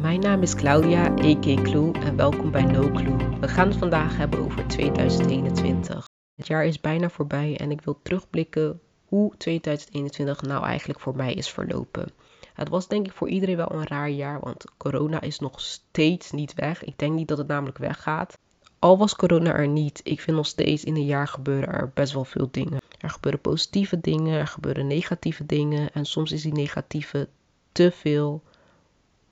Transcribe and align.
Mijn 0.00 0.20
naam 0.20 0.42
is 0.42 0.54
Claudia, 0.54 1.04
a.k. 1.04 1.62
Clue, 1.62 1.92
en 1.92 2.16
welkom 2.16 2.50
bij 2.50 2.62
No 2.62 2.90
Clue. 2.90 3.38
We 3.40 3.48
gaan 3.48 3.68
het 3.68 3.76
vandaag 3.76 4.16
hebben 4.16 4.38
over 4.40 4.66
2021. 4.66 6.08
Het 6.36 6.46
jaar 6.46 6.64
is 6.64 6.80
bijna 6.80 7.10
voorbij 7.10 7.56
en 7.56 7.70
ik 7.70 7.80
wil 7.80 7.98
terugblikken 8.02 8.80
hoe 9.04 9.36
2021 9.36 10.42
nou 10.42 10.64
eigenlijk 10.64 11.00
voor 11.00 11.16
mij 11.16 11.34
is 11.34 11.50
verlopen. 11.50 12.12
Het 12.54 12.68
was 12.68 12.88
denk 12.88 13.06
ik 13.06 13.12
voor 13.12 13.28
iedereen 13.28 13.56
wel 13.56 13.72
een 13.72 13.86
raar 13.86 14.10
jaar, 14.10 14.40
want 14.40 14.64
corona 14.76 15.20
is 15.20 15.38
nog 15.38 15.60
steeds 15.60 16.30
niet 16.30 16.54
weg. 16.54 16.84
Ik 16.84 16.98
denk 16.98 17.14
niet 17.14 17.28
dat 17.28 17.38
het 17.38 17.48
namelijk 17.48 17.78
weggaat. 17.78 18.38
Al 18.78 18.98
was 18.98 19.16
corona 19.16 19.52
er 19.52 19.68
niet, 19.68 20.00
ik 20.04 20.20
vind 20.20 20.36
nog 20.36 20.46
steeds 20.46 20.84
in 20.84 20.96
een 20.96 21.06
jaar 21.06 21.28
gebeuren 21.28 21.74
er 21.74 21.90
best 21.94 22.12
wel 22.12 22.24
veel 22.24 22.48
dingen. 22.50 22.80
Er 22.98 23.10
gebeuren 23.10 23.40
positieve 23.40 24.00
dingen, 24.00 24.38
er 24.38 24.46
gebeuren 24.46 24.86
negatieve 24.86 25.46
dingen 25.46 25.92
en 25.92 26.04
soms 26.04 26.32
is 26.32 26.42
die 26.42 26.52
negatieve 26.52 27.28
te 27.72 27.90
veel 27.90 28.42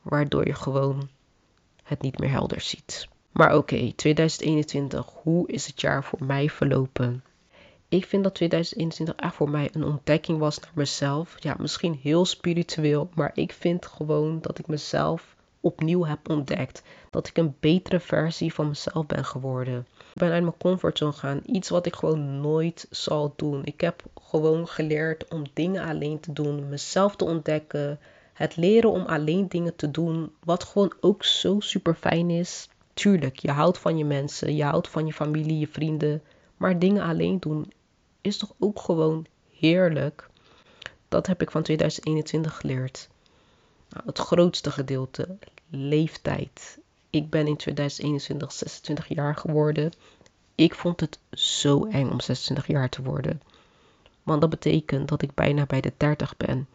waardoor 0.08 0.46
je 0.46 0.54
gewoon 0.54 1.08
het 1.82 2.02
niet 2.02 2.18
meer 2.18 2.30
helder 2.30 2.60
ziet. 2.60 3.08
Maar 3.32 3.56
oké, 3.56 3.92
2021, 3.96 5.06
hoe 5.22 5.48
is 5.48 5.66
het 5.66 5.80
jaar 5.80 6.04
voor 6.04 6.24
mij 6.24 6.48
verlopen? 6.48 7.22
Ik 7.88 8.04
vind 8.04 8.24
dat 8.24 8.34
2021 8.34 9.14
echt 9.14 9.34
voor 9.34 9.50
mij 9.50 9.68
een 9.72 9.84
ontdekking 9.84 10.38
was 10.38 10.60
naar 10.60 10.70
mezelf. 10.74 11.42
Ja, 11.42 11.56
misschien 11.58 11.98
heel 12.02 12.24
spiritueel, 12.24 13.08
maar 13.14 13.30
ik 13.34 13.52
vind 13.52 13.86
gewoon 13.86 14.40
dat 14.40 14.58
ik 14.58 14.66
mezelf 14.66 15.36
opnieuw 15.60 16.04
heb 16.04 16.28
ontdekt. 16.28 16.82
Dat 17.10 17.28
ik 17.28 17.36
een 17.36 17.56
betere 17.60 18.00
versie 18.00 18.54
van 18.54 18.68
mezelf 18.68 19.06
ben 19.06 19.24
geworden. 19.24 19.86
Ik 19.98 20.14
ben 20.14 20.30
uit 20.30 20.42
mijn 20.42 20.58
comfortzone 20.58 21.12
gegaan. 21.12 21.40
Iets 21.46 21.68
wat 21.68 21.86
ik 21.86 21.94
gewoon 21.94 22.40
nooit 22.40 22.86
zal 22.90 23.32
doen. 23.36 23.64
Ik 23.64 23.80
heb 23.80 24.02
gewoon 24.22 24.68
geleerd 24.68 25.28
om 25.28 25.44
dingen 25.52 25.84
alleen 25.84 26.20
te 26.20 26.32
doen. 26.32 26.68
Mezelf 26.68 27.16
te 27.16 27.24
ontdekken. 27.24 28.00
Het 28.38 28.56
leren 28.56 28.90
om 28.90 29.06
alleen 29.06 29.48
dingen 29.48 29.76
te 29.76 29.90
doen, 29.90 30.32
wat 30.44 30.64
gewoon 30.64 30.92
ook 31.00 31.24
zo 31.24 31.60
super 31.60 31.94
fijn 31.94 32.30
is. 32.30 32.68
Tuurlijk, 32.94 33.38
je 33.38 33.50
houdt 33.50 33.78
van 33.78 33.98
je 33.98 34.04
mensen, 34.04 34.56
je 34.56 34.64
houdt 34.64 34.88
van 34.88 35.06
je 35.06 35.12
familie, 35.12 35.58
je 35.58 35.68
vrienden. 35.68 36.22
Maar 36.56 36.78
dingen 36.78 37.02
alleen 37.02 37.38
doen 37.38 37.72
is 38.20 38.36
toch 38.36 38.54
ook 38.58 38.80
gewoon 38.80 39.26
heerlijk. 39.58 40.28
Dat 41.08 41.26
heb 41.26 41.42
ik 41.42 41.50
van 41.50 41.62
2021 41.62 42.56
geleerd. 42.56 43.08
Nou, 43.88 44.02
het 44.06 44.18
grootste 44.18 44.70
gedeelte, 44.70 45.36
leeftijd. 45.70 46.78
Ik 47.10 47.30
ben 47.30 47.46
in 47.46 47.56
2021 47.56 48.52
26 48.52 49.08
jaar 49.08 49.34
geworden. 49.34 49.92
Ik 50.54 50.74
vond 50.74 51.00
het 51.00 51.18
zo 51.30 51.84
eng 51.84 52.10
om 52.10 52.20
26 52.20 52.66
jaar 52.66 52.88
te 52.88 53.02
worden. 53.02 53.42
Want 54.22 54.40
dat 54.40 54.50
betekent 54.50 55.08
dat 55.08 55.22
ik 55.22 55.34
bijna 55.34 55.66
bij 55.66 55.80
de 55.80 55.92
30 55.96 56.36
ben. 56.36 56.68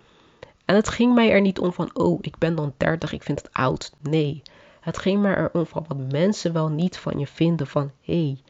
En 0.66 0.75
het 0.75 0.89
ging 0.89 1.14
mij 1.14 1.31
er 1.31 1.42
niet 1.42 1.59
om 1.59 1.73
van, 1.73 1.89
oh, 1.94 2.17
ik 2.22 2.38
ben 2.38 2.56
dan 2.56 2.73
30, 2.78 3.11
ik 3.11 3.23
vind 3.23 3.42
het 3.42 3.53
oud. 3.53 3.92
Nee, 4.02 4.42
het 4.80 4.97
ging 4.97 5.22
mij 5.22 5.38
erom 5.38 5.66
van 5.66 5.86
wat 5.88 6.11
mensen 6.11 6.53
wel 6.53 6.69
niet 6.69 6.97
van 6.97 7.19
je 7.19 7.28
vinden 7.28 7.67
van, 7.67 7.92
hé, 8.02 8.23
hey, 8.23 8.42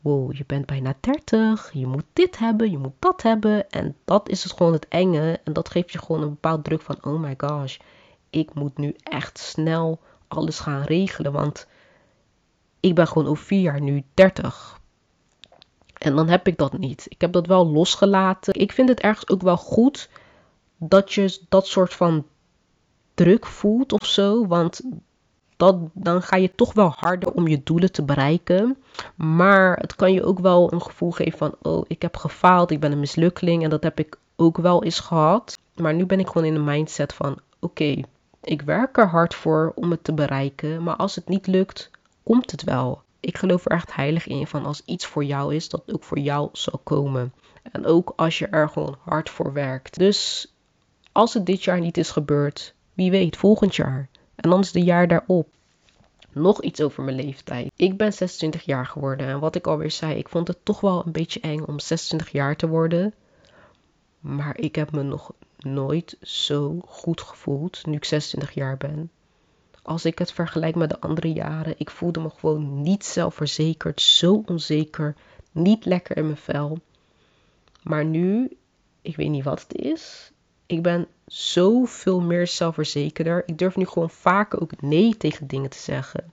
wow, 0.00 0.32
je 0.32 0.44
bent 0.46 0.66
bijna 0.66 0.94
30, 1.00 1.70
je 1.72 1.86
moet 1.86 2.04
dit 2.12 2.38
hebben, 2.38 2.70
je 2.70 2.78
moet 2.78 2.94
dat 2.98 3.22
hebben. 3.22 3.70
En 3.70 3.96
dat 4.04 4.28
is 4.28 4.42
het 4.42 4.52
gewoon 4.52 4.72
het 4.72 4.88
enge. 4.88 5.40
En 5.44 5.52
dat 5.52 5.68
geeft 5.68 5.92
je 5.92 5.98
gewoon 5.98 6.22
een 6.22 6.28
bepaald 6.28 6.64
druk 6.64 6.82
van, 6.82 7.04
oh 7.04 7.20
my 7.20 7.34
gosh, 7.36 7.78
ik 8.30 8.54
moet 8.54 8.78
nu 8.78 8.94
echt 9.02 9.38
snel 9.38 10.00
alles 10.28 10.58
gaan 10.58 10.82
regelen, 10.82 11.32
want 11.32 11.66
ik 12.80 12.94
ben 12.94 13.06
gewoon 13.06 13.28
over 13.28 13.44
vier 13.44 13.60
jaar 13.60 13.80
nu 13.80 14.04
30. 14.14 14.80
En 15.98 16.16
dan 16.16 16.28
heb 16.28 16.46
ik 16.46 16.58
dat 16.58 16.78
niet. 16.78 17.06
Ik 17.08 17.20
heb 17.20 17.32
dat 17.32 17.46
wel 17.46 17.66
losgelaten. 17.66 18.54
Ik 18.54 18.72
vind 18.72 18.88
het 18.88 19.00
ergens 19.00 19.28
ook 19.28 19.42
wel 19.42 19.56
goed 19.56 20.08
dat 20.78 21.12
je 21.12 21.38
dat 21.48 21.66
soort 21.66 21.94
van 21.94 22.26
druk 23.14 23.46
voelt 23.46 23.92
of 23.92 24.06
zo. 24.06 24.46
Want 24.46 24.80
dat, 25.56 25.76
dan 25.92 26.22
ga 26.22 26.36
je 26.36 26.54
toch 26.54 26.72
wel 26.72 26.94
harder 26.96 27.32
om 27.32 27.48
je 27.48 27.62
doelen 27.64 27.92
te 27.92 28.02
bereiken. 28.02 28.76
Maar 29.14 29.76
het 29.76 29.94
kan 29.94 30.12
je 30.12 30.24
ook 30.24 30.38
wel 30.38 30.72
een 30.72 30.82
gevoel 30.82 31.10
geven 31.10 31.38
van: 31.38 31.54
oh, 31.62 31.84
ik 31.86 32.02
heb 32.02 32.16
gefaald, 32.16 32.70
ik 32.70 32.80
ben 32.80 32.92
een 32.92 33.00
mislukkeling. 33.00 33.64
En 33.64 33.70
dat 33.70 33.82
heb 33.82 33.98
ik 33.98 34.18
ook 34.36 34.56
wel 34.56 34.84
eens 34.84 35.00
gehad. 35.00 35.58
Maar 35.74 35.94
nu 35.94 36.06
ben 36.06 36.20
ik 36.20 36.26
gewoon 36.26 36.46
in 36.46 36.54
de 36.54 36.60
mindset 36.60 37.12
van: 37.12 37.38
oké, 37.60 38.00
ik 38.42 38.62
werk 38.62 38.98
er 38.98 39.08
hard 39.08 39.34
voor 39.34 39.72
om 39.74 39.90
het 39.90 40.04
te 40.04 40.12
bereiken. 40.12 40.82
Maar 40.82 40.96
als 40.96 41.14
het 41.14 41.28
niet 41.28 41.46
lukt, 41.46 41.90
komt 42.22 42.50
het 42.50 42.64
wel. 42.64 43.02
Ik 43.20 43.38
geloof 43.38 43.64
er 43.64 43.72
echt 43.72 43.94
heilig 43.94 44.26
in 44.26 44.46
van 44.46 44.64
als 44.64 44.82
iets 44.84 45.06
voor 45.06 45.24
jou 45.24 45.54
is, 45.54 45.68
dat 45.68 45.82
ook 45.92 46.04
voor 46.04 46.18
jou 46.18 46.48
zal 46.52 46.80
komen. 46.84 47.32
En 47.72 47.86
ook 47.86 48.12
als 48.16 48.38
je 48.38 48.46
er 48.46 48.68
gewoon 48.68 48.96
hard 49.04 49.30
voor 49.30 49.52
werkt. 49.52 49.98
Dus 49.98 50.52
als 51.18 51.34
het 51.34 51.46
dit 51.46 51.64
jaar 51.64 51.80
niet 51.80 51.96
is 51.96 52.10
gebeurd, 52.10 52.74
wie 52.94 53.10
weet 53.10 53.36
volgend 53.36 53.76
jaar. 53.76 54.08
En 54.34 54.50
dan 54.50 54.60
is 54.60 54.72
het 54.72 54.84
jaar 54.84 55.08
daarop. 55.08 55.48
Nog 56.32 56.62
iets 56.62 56.80
over 56.80 57.02
mijn 57.02 57.16
leeftijd. 57.16 57.70
Ik 57.76 57.96
ben 57.96 58.12
26 58.12 58.62
jaar 58.62 58.86
geworden 58.86 59.26
en 59.26 59.40
wat 59.40 59.54
ik 59.54 59.66
alweer 59.66 59.90
zei, 59.90 60.14
ik 60.14 60.28
vond 60.28 60.48
het 60.48 60.64
toch 60.64 60.80
wel 60.80 61.02
een 61.06 61.12
beetje 61.12 61.40
eng 61.40 61.62
om 61.66 61.80
26 61.80 62.28
jaar 62.32 62.56
te 62.56 62.68
worden. 62.68 63.14
Maar 64.20 64.58
ik 64.58 64.74
heb 64.74 64.92
me 64.92 65.02
nog 65.02 65.32
nooit 65.58 66.16
zo 66.22 66.80
goed 66.86 67.20
gevoeld 67.20 67.86
nu 67.86 67.96
ik 67.96 68.04
26 68.04 68.54
jaar 68.54 68.76
ben. 68.76 69.10
Als 69.82 70.04
ik 70.04 70.18
het 70.18 70.32
vergelijk 70.32 70.74
met 70.74 70.90
de 70.90 71.00
andere 71.00 71.32
jaren, 71.32 71.74
ik 71.78 71.90
voelde 71.90 72.20
me 72.20 72.30
gewoon 72.30 72.82
niet 72.82 73.04
zelfverzekerd, 73.04 74.00
zo 74.00 74.42
onzeker, 74.46 75.16
niet 75.52 75.84
lekker 75.84 76.16
in 76.16 76.24
mijn 76.24 76.36
vel. 76.36 76.78
Maar 77.82 78.04
nu, 78.04 78.56
ik 79.02 79.16
weet 79.16 79.30
niet 79.30 79.44
wat 79.44 79.62
het 79.62 79.74
is, 79.74 80.32
ik 80.68 80.82
ben 80.82 81.06
zoveel 81.26 82.20
meer 82.20 82.46
zelfverzekerder. 82.46 83.42
Ik 83.46 83.58
durf 83.58 83.76
nu 83.76 83.86
gewoon 83.86 84.10
vaker 84.10 84.60
ook 84.60 84.80
nee 84.80 85.16
tegen 85.16 85.46
dingen 85.46 85.70
te 85.70 85.78
zeggen. 85.78 86.32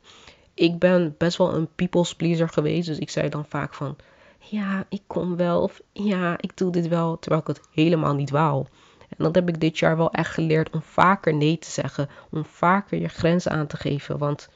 Ik 0.54 0.80
ben 0.80 1.16
best 1.18 1.38
wel 1.38 1.54
een 1.54 1.68
people's 1.76 2.16
pleaser 2.16 2.50
geweest. 2.50 2.88
Dus 2.88 2.98
ik 2.98 3.10
zei 3.10 3.30
dan 3.30 3.46
vaak 3.46 3.74
van, 3.74 3.96
ja, 4.38 4.86
ik 4.90 5.02
kom 5.08 5.36
wel. 5.36 5.62
Of 5.62 5.82
ja, 5.92 6.36
ik 6.40 6.58
doe 6.58 6.72
dit 6.72 6.88
wel. 6.88 7.20
Terwijl 7.20 7.42
ik 7.42 7.48
het 7.48 7.62
helemaal 7.72 8.16
niet 8.16 8.30
wou. 8.30 8.66
En 9.00 9.24
dat 9.24 9.36
heb 9.36 9.50
ik 9.50 9.60
dit 9.60 9.80
jaar 9.80 9.98
wel 9.98 10.12
echt 10.12 10.34
geleerd 10.34 10.70
om 10.70 10.82
vaker 10.82 11.34
nee 11.34 11.58
te 11.58 11.70
zeggen. 11.70 12.10
Om 12.32 12.46
vaker 12.46 13.00
je 13.00 13.08
grenzen 13.08 13.52
aan 13.52 13.68
te 13.68 13.78
geven. 13.78 14.18
Want 14.18 14.50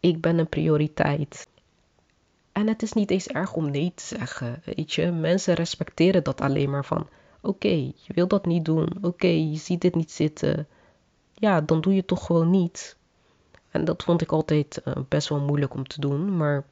ik 0.00 0.20
ben 0.20 0.38
een 0.38 0.48
prioriteit. 0.48 1.46
En 2.52 2.66
het 2.66 2.82
is 2.82 2.92
niet 2.92 3.10
eens 3.10 3.28
erg 3.28 3.54
om 3.54 3.70
nee 3.70 3.92
te 3.94 4.04
zeggen. 4.04 4.62
Weet 4.64 4.92
je, 4.92 5.10
mensen 5.10 5.54
respecteren 5.54 6.24
dat 6.24 6.40
alleen 6.40 6.70
maar 6.70 6.84
van 6.84 7.08
Oké, 7.42 7.68
je 7.68 8.12
wilt 8.14 8.30
dat 8.30 8.46
niet 8.46 8.64
doen. 8.64 8.88
Oké, 9.00 9.26
je 9.26 9.56
ziet 9.56 9.80
dit 9.80 9.94
niet 9.94 10.10
zitten. 10.10 10.66
Ja, 11.34 11.60
dan 11.60 11.80
doe 11.80 11.94
je 11.94 12.04
toch 12.04 12.26
gewoon 12.26 12.50
niet. 12.50 12.96
En 13.70 13.84
dat 13.84 14.02
vond 14.02 14.22
ik 14.22 14.32
altijd 14.32 14.82
uh, 14.84 14.94
best 15.08 15.28
wel 15.28 15.40
moeilijk 15.40 15.74
om 15.74 15.86
te 15.86 16.00
doen. 16.00 16.36
Maar 16.36 16.64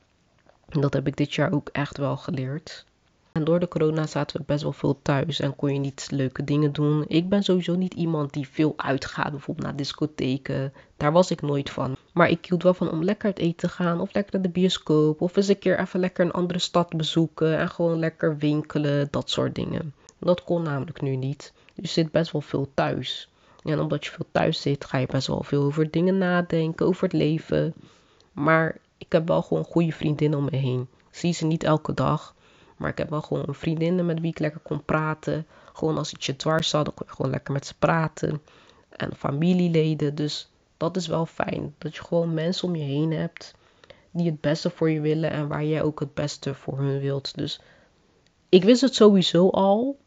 dat 0.69 0.93
heb 0.93 1.07
ik 1.07 1.17
dit 1.17 1.35
jaar 1.35 1.53
ook 1.53 1.69
echt 1.69 1.97
wel 1.97 2.17
geleerd. 2.17 2.85
En 3.33 3.45
door 3.45 3.61
de 3.61 3.69
corona 3.69 4.07
zaten 4.07 4.37
we 4.37 4.43
best 4.47 4.63
wel 4.63 4.73
veel 4.73 4.99
thuis 5.03 5.41
en 5.41 5.57
kon 5.57 5.73
je 5.73 5.79
niet 5.79 6.07
leuke 6.11 6.45
dingen 6.45 6.73
doen. 6.73 7.05
Ik 7.07 7.29
ben 7.29 7.43
sowieso 7.43 7.75
niet 7.77 7.95
iemand 7.95 8.33
die 8.33 8.49
veel 8.49 8.75
uitgaat, 8.77 9.31
bijvoorbeeld 9.31 9.67
naar 9.67 9.77
discotheken. 9.77 10.73
Daar 10.97 11.13
was 11.13 11.31
ik 11.31 11.43
nooit 11.43 11.71
van. 11.71 11.97
Maar 12.13 12.29
ik 12.29 12.47
hield 12.47 12.63
wel 12.63 12.75
van 12.75 12.91
om 12.91 13.05
lekker 13.05 13.27
uit 13.27 13.39
eten 13.39 13.57
te 13.57 13.69
gaan, 13.69 14.01
of 14.01 14.15
lekker 14.15 14.33
naar 14.33 14.43
de 14.43 14.49
bioscoop, 14.49 15.21
of 15.21 15.37
eens 15.37 15.49
een 15.49 15.59
keer 15.59 15.79
even 15.79 16.01
lekker 16.01 16.25
een 16.25 16.33
andere 16.33 16.59
stad 16.59 16.97
bezoeken 16.97 17.59
en 17.59 17.69
gewoon 17.69 17.99
lekker 17.99 18.37
winkelen, 18.37 19.09
dat 19.11 19.31
soort 19.31 19.55
dingen. 19.55 19.95
Dat 20.21 20.45
kon 20.45 20.63
namelijk 20.63 21.01
nu 21.01 21.17
niet. 21.17 21.53
je 21.75 21.87
zit 21.87 22.11
best 22.11 22.33
wel 22.33 22.41
veel 22.41 22.71
thuis. 22.75 23.31
En 23.63 23.81
omdat 23.81 24.05
je 24.05 24.11
veel 24.11 24.27
thuis 24.33 24.61
zit, 24.61 24.85
ga 24.85 24.99
je 24.99 25.07
best 25.07 25.27
wel 25.27 25.43
veel 25.43 25.63
over 25.63 25.91
dingen 25.91 26.19
nadenken, 26.19 26.87
over 26.87 27.03
het 27.03 27.13
leven. 27.13 27.75
Maar 28.33 28.77
ik 28.99 29.13
heb 29.13 29.29
wel 29.29 29.43
gewoon 29.43 29.65
goede 29.65 29.93
vriendinnen 29.93 30.39
om 30.39 30.45
me 30.45 30.57
heen. 30.57 30.89
Ik 31.11 31.17
zie 31.17 31.33
ze 31.33 31.47
niet 31.47 31.65
elke 31.65 31.95
dag. 31.95 32.35
Maar 32.77 32.91
ik 32.91 32.99
heb 32.99 33.11
wel 33.11 33.23
gewoon 33.23 33.55
vriendinnen 33.55 34.07
met 34.07 34.21
wie 34.21 34.31
ik 34.31 34.39
lekker 34.39 34.61
kon 34.61 34.85
praten. 34.85 35.47
Gewoon 35.73 35.99
als 35.99 36.13
iets 36.13 36.27
je 36.27 36.37
dwars 36.37 36.69
zat, 36.69 36.85
dan 36.85 36.95
kon 36.95 37.07
je 37.09 37.15
gewoon 37.15 37.31
lekker 37.31 37.53
met 37.53 37.67
ze 37.67 37.75
praten. 37.79 38.43
En 38.89 39.17
familieleden. 39.17 40.15
Dus 40.15 40.51
dat 40.77 40.97
is 40.97 41.07
wel 41.07 41.27
fijn. 41.27 41.75
Dat 41.79 41.95
je 41.95 42.03
gewoon 42.03 42.35
mensen 42.35 42.69
om 42.69 42.77
je 42.77 42.85
heen 42.85 43.13
hebt 43.13 43.55
die 44.11 44.27
het 44.27 44.41
beste 44.41 44.71
voor 44.71 44.91
je 44.91 45.01
willen 45.01 45.31
en 45.31 45.49
waar 45.49 45.65
jij 45.65 45.83
ook 45.83 46.01
het 46.01 46.15
beste 46.15 46.55
voor 46.55 46.79
hun 46.79 47.01
wilt. 47.01 47.35
Dus 47.37 47.61
ik 48.49 48.65
wist 48.65 48.81
het 48.81 48.95
sowieso 48.95 49.49
al. 49.49 49.99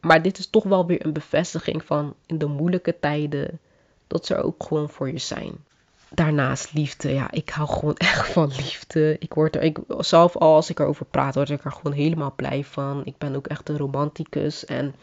Maar 0.00 0.22
dit 0.22 0.38
is 0.38 0.50
toch 0.50 0.64
wel 0.64 0.86
weer 0.86 1.06
een 1.06 1.12
bevestiging 1.12 1.84
van 1.84 2.14
in 2.26 2.38
de 2.38 2.46
moeilijke 2.46 2.98
tijden 3.00 3.58
dat 4.06 4.26
ze 4.26 4.34
er 4.34 4.44
ook 4.44 4.62
gewoon 4.62 4.88
voor 4.88 5.10
je 5.10 5.18
zijn. 5.18 5.64
Daarnaast 6.10 6.72
liefde. 6.72 7.12
Ja, 7.12 7.30
ik 7.30 7.48
hou 7.48 7.68
gewoon 7.68 7.96
echt 8.12 8.28
van 8.28 8.48
liefde. 8.48 9.16
Ik 9.18 9.34
word 9.34 9.56
er, 9.56 9.62
ik, 9.62 9.78
zelf 9.98 10.36
al 10.36 10.54
als 10.54 10.70
ik 10.70 10.78
erover 10.78 11.06
praat, 11.06 11.34
word 11.34 11.50
ik 11.50 11.64
er 11.64 11.72
gewoon 11.72 11.92
helemaal 11.92 12.32
blij 12.36 12.64
van. 12.64 13.04
Ik 13.04 13.18
ben 13.18 13.36
ook 13.36 13.46
echt 13.46 13.68
een 13.68 13.78
romanticus. 13.78 14.64
En 14.64 14.94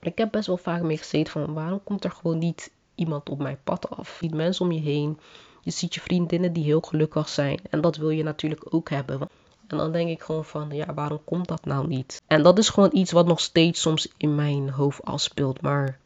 ik 0.00 0.18
heb 0.18 0.30
best 0.30 0.46
wel 0.46 0.56
vaak 0.56 0.82
mee 0.82 0.96
gezeten 0.96 1.32
van 1.32 1.54
waarom 1.54 1.80
komt 1.84 2.04
er 2.04 2.10
gewoon 2.10 2.38
niet 2.38 2.70
iemand 2.94 3.28
op 3.28 3.38
mijn 3.38 3.58
pad 3.64 3.90
af? 3.90 4.20
Niet 4.20 4.34
mensen 4.34 4.64
om 4.64 4.72
je 4.72 4.80
heen. 4.80 5.18
Je 5.62 5.70
ziet 5.70 5.94
je 5.94 6.00
vriendinnen 6.00 6.52
die 6.52 6.64
heel 6.64 6.80
gelukkig 6.80 7.28
zijn. 7.28 7.60
En 7.70 7.80
dat 7.80 7.96
wil 7.96 8.10
je 8.10 8.22
natuurlijk 8.22 8.74
ook 8.74 8.90
hebben. 8.90 9.28
En 9.72 9.78
dan 9.78 9.92
denk 9.92 10.08
ik 10.08 10.22
gewoon 10.22 10.44
van, 10.44 10.70
ja, 10.70 10.94
waarom 10.94 11.20
komt 11.24 11.48
dat 11.48 11.64
nou 11.64 11.86
niet? 11.86 12.22
En 12.26 12.42
dat 12.42 12.58
is 12.58 12.68
gewoon 12.68 12.90
iets 12.92 13.12
wat 13.12 13.26
nog 13.26 13.40
steeds 13.40 13.80
soms 13.80 14.08
in 14.16 14.34
mijn 14.34 14.70
hoofd 14.70 15.04
afspeelt. 15.04 15.60
Maar 15.60 15.98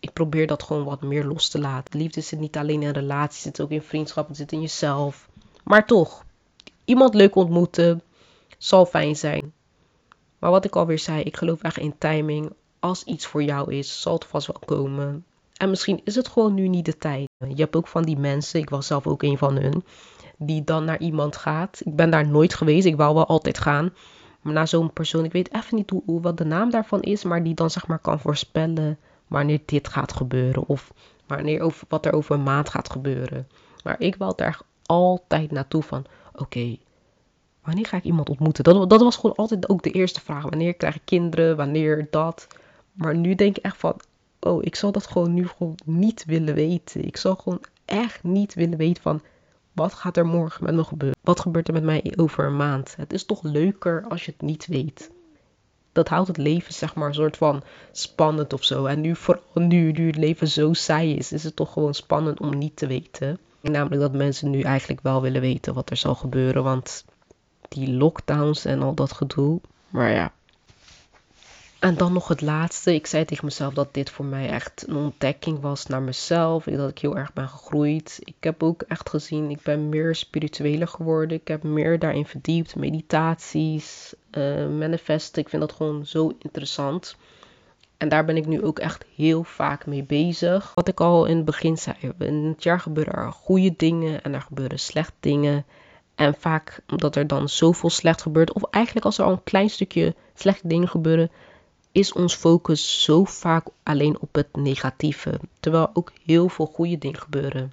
ik 0.00 0.12
probeer 0.12 0.46
dat 0.46 0.62
gewoon 0.62 0.84
wat 0.84 1.02
meer 1.02 1.24
los 1.24 1.48
te 1.48 1.60
laten. 1.60 2.00
Liefde 2.00 2.20
zit 2.20 2.38
niet 2.38 2.56
alleen 2.56 2.82
in 2.82 2.90
relaties, 2.90 3.44
het 3.44 3.56
zit 3.56 3.64
ook 3.64 3.72
in 3.72 3.82
vriendschap, 3.82 4.28
het 4.28 4.36
zit 4.36 4.52
in 4.52 4.60
jezelf. 4.60 5.28
Maar 5.64 5.86
toch, 5.86 6.24
iemand 6.84 7.14
leuk 7.14 7.34
ontmoeten 7.34 8.02
zal 8.58 8.86
fijn 8.86 9.16
zijn. 9.16 9.52
Maar 10.38 10.50
wat 10.50 10.64
ik 10.64 10.76
alweer 10.76 10.98
zei, 10.98 11.22
ik 11.22 11.36
geloof 11.36 11.62
echt 11.62 11.78
in 11.78 11.98
timing. 11.98 12.52
Als 12.78 13.04
iets 13.04 13.26
voor 13.26 13.42
jou 13.42 13.74
is, 13.74 14.00
zal 14.00 14.14
het 14.14 14.24
vast 14.24 14.46
wel 14.46 14.60
komen. 14.64 15.24
En 15.56 15.70
misschien 15.70 16.00
is 16.04 16.14
het 16.14 16.28
gewoon 16.28 16.54
nu 16.54 16.68
niet 16.68 16.84
de 16.84 16.98
tijd. 16.98 17.28
Je 17.38 17.62
hebt 17.62 17.76
ook 17.76 17.88
van 17.88 18.02
die 18.02 18.18
mensen, 18.18 18.60
ik 18.60 18.70
was 18.70 18.86
zelf 18.86 19.06
ook 19.06 19.22
een 19.22 19.38
van 19.38 19.56
hun, 19.56 19.84
die 20.42 20.64
dan 20.64 20.84
naar 20.84 20.98
iemand 20.98 21.36
gaat. 21.36 21.80
Ik 21.84 21.96
ben 21.96 22.10
daar 22.10 22.28
nooit 22.28 22.54
geweest, 22.54 22.86
ik 22.86 22.96
wou 22.96 23.14
wel 23.14 23.26
altijd 23.26 23.58
gaan. 23.58 23.92
Maar 24.40 24.52
naar 24.52 24.68
zo'n 24.68 24.92
persoon, 24.92 25.24
ik 25.24 25.32
weet 25.32 25.54
even 25.54 25.76
niet 25.76 25.90
hoe, 25.90 26.20
wat 26.20 26.38
de 26.38 26.44
naam 26.44 26.70
daarvan 26.70 27.00
is, 27.00 27.24
maar 27.24 27.42
die 27.42 27.54
dan 27.54 27.70
zeg 27.70 27.86
maar 27.86 27.98
kan 27.98 28.20
voorspellen 28.20 28.98
wanneer 29.26 29.60
dit 29.64 29.88
gaat 29.88 30.12
gebeuren. 30.12 30.66
Of 30.66 30.92
wanneer 31.26 31.60
over, 31.60 31.86
wat 31.88 32.06
er 32.06 32.12
over 32.12 32.34
een 32.34 32.42
maand 32.42 32.68
gaat 32.68 32.90
gebeuren. 32.90 33.48
Maar 33.84 34.00
ik 34.00 34.16
wou 34.16 34.32
daar 34.36 34.60
altijd 34.86 35.50
naartoe 35.50 35.82
van, 35.82 36.04
oké, 36.34 36.76
wanneer 37.62 37.86
ga 37.86 37.96
ik 37.96 38.04
iemand 38.04 38.28
ontmoeten? 38.28 38.64
Dat, 38.64 38.90
dat 38.90 39.00
was 39.00 39.16
gewoon 39.16 39.36
altijd 39.36 39.68
ook 39.68 39.82
de 39.82 39.90
eerste 39.90 40.20
vraag. 40.20 40.42
Wanneer 40.42 40.74
krijg 40.74 40.94
ik 40.94 41.02
kinderen? 41.04 41.56
Wanneer 41.56 42.06
dat? 42.10 42.46
Maar 42.92 43.16
nu 43.16 43.34
denk 43.34 43.56
ik 43.56 43.64
echt 43.64 43.76
van, 43.76 44.00
oh, 44.40 44.62
ik 44.62 44.74
zal 44.74 44.92
dat 44.92 45.06
gewoon 45.06 45.34
nu 45.34 45.48
gewoon 45.48 45.78
niet 45.84 46.24
willen 46.24 46.54
weten. 46.54 47.04
Ik 47.04 47.16
zal 47.16 47.34
gewoon 47.34 47.60
echt 47.84 48.22
niet 48.22 48.54
willen 48.54 48.78
weten 48.78 49.02
van, 49.02 49.22
wat 49.72 49.94
gaat 49.94 50.16
er 50.16 50.26
morgen 50.26 50.64
met 50.64 50.74
me 50.74 50.84
gebeuren? 50.84 51.18
Wat 51.20 51.40
gebeurt 51.40 51.68
er 51.68 51.74
met 51.74 51.82
mij 51.82 52.12
over 52.16 52.44
een 52.44 52.56
maand? 52.56 52.94
Het 52.96 53.12
is 53.12 53.24
toch 53.24 53.42
leuker 53.42 54.04
als 54.08 54.24
je 54.24 54.32
het 54.32 54.42
niet 54.42 54.66
weet. 54.66 55.10
Dat 55.92 56.08
houdt 56.08 56.28
het 56.28 56.36
leven, 56.36 56.74
zeg 56.74 56.94
maar, 56.94 57.08
een 57.08 57.14
soort 57.14 57.36
van 57.36 57.62
spannend 57.92 58.52
of 58.52 58.64
zo. 58.64 58.84
En 58.84 59.00
nu, 59.00 59.16
vooral 59.16 59.42
nu, 59.54 59.92
nu 59.92 60.06
het 60.06 60.16
leven 60.16 60.48
zo 60.48 60.72
saai 60.72 61.16
is, 61.16 61.32
is 61.32 61.44
het 61.44 61.56
toch 61.56 61.72
gewoon 61.72 61.94
spannend 61.94 62.40
om 62.40 62.58
niet 62.58 62.76
te 62.76 62.86
weten. 62.86 63.38
Namelijk 63.60 64.00
dat 64.00 64.12
mensen 64.12 64.50
nu 64.50 64.60
eigenlijk 64.60 65.00
wel 65.02 65.22
willen 65.22 65.40
weten 65.40 65.74
wat 65.74 65.90
er 65.90 65.96
zal 65.96 66.14
gebeuren. 66.14 66.62
Want 66.62 67.04
die 67.68 67.92
lockdowns 67.92 68.64
en 68.64 68.82
al 68.82 68.94
dat 68.94 69.12
gedoe. 69.12 69.60
Maar 69.88 70.10
ja, 70.10 70.32
en 71.80 71.96
dan 71.96 72.12
nog 72.12 72.28
het 72.28 72.40
laatste. 72.40 72.94
Ik 72.94 73.06
zei 73.06 73.24
tegen 73.24 73.44
mezelf 73.44 73.74
dat 73.74 73.94
dit 73.94 74.10
voor 74.10 74.24
mij 74.24 74.48
echt 74.48 74.84
een 74.88 74.96
ontdekking 74.96 75.60
was 75.60 75.86
naar 75.86 76.02
mezelf. 76.02 76.64
Dat 76.64 76.90
ik 76.90 76.98
heel 76.98 77.16
erg 77.16 77.32
ben 77.32 77.48
gegroeid. 77.48 78.18
Ik 78.24 78.34
heb 78.40 78.62
ook 78.62 78.82
echt 78.82 79.08
gezien, 79.08 79.50
ik 79.50 79.62
ben 79.62 79.88
meer 79.88 80.14
spiritueler 80.14 80.88
geworden. 80.88 81.36
Ik 81.36 81.48
heb 81.48 81.62
meer 81.62 81.98
daarin 81.98 82.26
verdiept. 82.26 82.76
Meditaties, 82.76 84.14
uh, 84.32 84.68
manifesten. 84.68 85.42
Ik 85.42 85.48
vind 85.48 85.62
dat 85.62 85.72
gewoon 85.72 86.06
zo 86.06 86.32
interessant. 86.38 87.16
En 87.96 88.08
daar 88.08 88.24
ben 88.24 88.36
ik 88.36 88.46
nu 88.46 88.62
ook 88.62 88.78
echt 88.78 89.04
heel 89.16 89.44
vaak 89.44 89.86
mee 89.86 90.02
bezig. 90.02 90.72
Wat 90.74 90.88
ik 90.88 91.00
al 91.00 91.24
in 91.24 91.36
het 91.36 91.44
begin 91.44 91.78
zei. 91.78 91.96
In 92.18 92.44
het 92.44 92.62
jaar 92.62 92.80
gebeuren 92.80 93.14
er 93.14 93.32
goede 93.32 93.74
dingen 93.76 94.22
en 94.22 94.34
er 94.34 94.42
gebeuren 94.42 94.78
slechte 94.78 95.16
dingen. 95.20 95.64
En 96.14 96.34
vaak 96.34 96.80
omdat 96.88 97.16
er 97.16 97.26
dan 97.26 97.48
zoveel 97.48 97.90
slecht 97.90 98.22
gebeurt. 98.22 98.52
Of 98.52 98.62
eigenlijk 98.70 99.06
als 99.06 99.18
er 99.18 99.24
al 99.24 99.32
een 99.32 99.42
klein 99.42 99.70
stukje 99.70 100.14
slechte 100.34 100.68
dingen 100.68 100.88
gebeuren 100.88 101.30
is 101.92 102.12
ons 102.12 102.34
focus 102.34 103.02
zo 103.02 103.24
vaak 103.24 103.66
alleen 103.82 104.20
op 104.20 104.34
het 104.34 104.48
negatieve, 104.52 105.40
terwijl 105.60 105.90
ook 105.92 106.12
heel 106.24 106.48
veel 106.48 106.66
goede 106.66 106.98
dingen 106.98 107.20
gebeuren. 107.20 107.72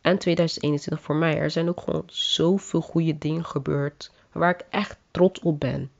En 0.00 0.18
2021 0.18 1.00
voor 1.00 1.16
mij, 1.16 1.38
er 1.38 1.50
zijn 1.50 1.68
ook 1.68 1.80
gewoon 1.80 2.04
zoveel 2.06 2.80
goede 2.80 3.18
dingen 3.18 3.44
gebeurd 3.44 4.10
waar 4.32 4.50
ik 4.50 4.64
echt 4.70 4.96
trots 5.10 5.40
op 5.40 5.60
ben. 5.60 5.90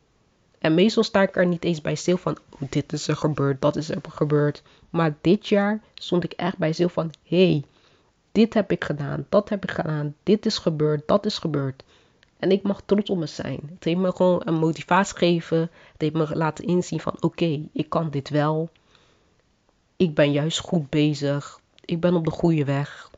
En 0.59 0.75
meestal 0.75 1.03
sta 1.03 1.23
ik 1.23 1.37
er 1.37 1.47
niet 1.47 1.65
eens 1.65 1.81
bij 1.81 1.95
stil 1.95 2.17
van, 2.17 2.39
oh, 2.51 2.71
dit 2.71 2.93
is 2.93 3.09
er 3.09 3.17
gebeurd, 3.17 3.61
dat 3.61 3.77
is 3.77 3.91
er 3.91 4.01
gebeurd. 4.09 4.63
Maar 4.91 5.17
dit 5.21 5.49
jaar 5.49 5.83
stond 5.95 6.25
ik 6.25 6.33
echt 6.33 6.59
bij 6.59 6.73
stil 6.73 6.89
van, 6.89 7.11
hé, 7.23 7.51
hey, 7.51 7.65
dit 8.33 8.55
heb 8.55 8.71
ik 8.71 8.85
gedaan, 8.85 9.27
dat 9.29 9.49
heb 9.49 9.63
ik 9.63 9.71
gedaan, 9.71 10.15
dit 10.23 10.47
is 10.47 10.59
gebeurd, 10.59 11.03
dat 11.09 11.27
is 11.27 11.39
gebeurd. 11.39 11.85
En 12.45 12.51
ik 12.51 12.63
mag 12.63 12.83
trots 12.85 13.11
op 13.11 13.19
me 13.19 13.27
zijn. 13.27 13.61
Het 13.75 13.85
heeft 13.85 13.99
me 13.99 14.13
gewoon 14.13 14.43
een 14.45 14.55
motivatie 14.55 15.17
gegeven. 15.17 15.59
Het 15.93 16.01
heeft 16.01 16.15
me 16.15 16.37
laten 16.37 16.65
inzien 16.65 17.01
van 17.01 17.17
oké, 17.21 17.69
ik 17.73 17.89
kan 17.89 18.11
dit 18.11 18.29
wel. 18.29 18.71
Ik 19.97 20.15
ben 20.15 20.33
juist 20.33 20.59
goed 20.59 20.91
bezig. 20.91 21.61
Ik 21.85 22.01
ben 22.01 22.15
op 22.15 22.25
de 22.25 22.31
goede 22.31 22.65
weg. 22.65 23.11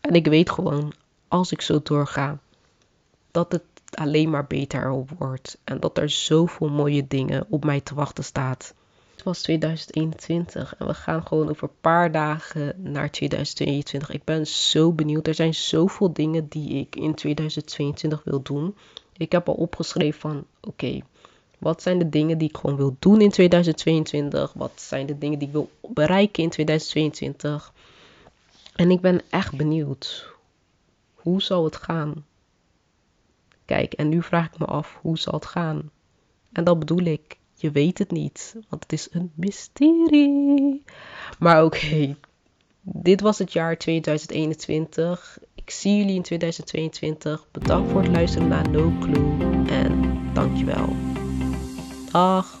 En 0.00 0.14
ik 0.14 0.26
weet 0.26 0.50
gewoon, 0.50 0.92
als 1.28 1.52
ik 1.52 1.60
zo 1.60 1.80
doorga, 1.82 2.38
dat 3.30 3.52
het 3.52 3.64
alleen 3.94 4.30
maar 4.30 4.46
beter 4.46 5.04
wordt. 5.18 5.58
En 5.64 5.80
dat 5.80 5.98
er 5.98 6.10
zoveel 6.10 6.68
mooie 6.68 7.06
dingen 7.06 7.46
op 7.48 7.64
mij 7.64 7.80
te 7.80 7.94
wachten 7.94 8.24
staat. 8.24 8.74
Het 9.18 9.26
was 9.26 9.42
2021 9.42 10.76
en 10.76 10.86
we 10.86 10.94
gaan 10.94 11.26
gewoon 11.26 11.48
over 11.48 11.62
een 11.62 11.80
paar 11.80 12.12
dagen 12.12 12.74
naar 12.76 13.10
2022. 13.10 14.10
Ik 14.10 14.24
ben 14.24 14.46
zo 14.46 14.92
benieuwd. 14.92 15.26
Er 15.26 15.34
zijn 15.34 15.54
zoveel 15.54 16.12
dingen 16.12 16.48
die 16.48 16.74
ik 16.74 16.96
in 16.96 17.14
2022 17.14 18.24
wil 18.24 18.42
doen. 18.42 18.76
Ik 19.16 19.32
heb 19.32 19.48
al 19.48 19.54
opgeschreven 19.54 20.20
van 20.20 20.44
oké, 20.60 21.00
wat 21.58 21.82
zijn 21.82 21.98
de 21.98 22.08
dingen 22.08 22.38
die 22.38 22.48
ik 22.48 22.56
gewoon 22.56 22.76
wil 22.76 22.96
doen 22.98 23.20
in 23.20 23.30
2022? 23.30 24.52
Wat 24.52 24.72
zijn 24.74 25.06
de 25.06 25.18
dingen 25.18 25.38
die 25.38 25.48
ik 25.48 25.54
wil 25.54 25.70
bereiken 25.88 26.42
in 26.42 26.50
2022? 26.50 27.72
En 28.74 28.90
ik 28.90 29.00
ben 29.00 29.20
echt 29.30 29.56
benieuwd. 29.56 30.32
Hoe 31.14 31.42
zal 31.42 31.64
het 31.64 31.76
gaan? 31.76 32.24
Kijk, 33.64 33.92
en 33.92 34.08
nu 34.08 34.22
vraag 34.22 34.46
ik 34.46 34.58
me 34.58 34.64
af, 34.64 34.98
hoe 35.02 35.18
zal 35.18 35.34
het 35.34 35.46
gaan? 35.46 35.90
En 36.52 36.64
dat 36.64 36.78
bedoel 36.78 37.04
ik 37.04 37.37
je 37.60 37.70
weet 37.70 37.98
het 37.98 38.10
niet, 38.10 38.56
want 38.68 38.82
het 38.82 38.92
is 38.92 39.08
een 39.10 39.32
mysterie. 39.34 40.82
Maar 41.38 41.64
oké, 41.64 42.16
dit 42.80 43.20
was 43.20 43.38
het 43.38 43.52
jaar 43.52 43.78
2021. 43.78 45.38
Ik 45.54 45.70
zie 45.70 45.96
jullie 45.96 46.14
in 46.14 46.22
2022. 46.22 47.46
Bedankt 47.50 47.90
voor 47.90 48.02
het 48.02 48.10
luisteren 48.10 48.48
naar 48.48 48.70
No 48.70 48.92
Clue 49.00 49.64
en 49.66 50.18
dankjewel. 50.34 50.96
Dag. 52.12 52.60